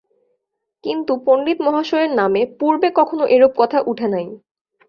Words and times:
কিন্তু 0.83 1.13
পণ্ডিতমহাশয়ের 1.25 2.11
নামে 2.19 2.41
পূর্বে 2.59 2.87
কখনো 2.99 3.23
এরূপ 3.35 3.53
কথা 3.57 3.77
উঠে 3.87 4.07
নাই। 4.07 4.25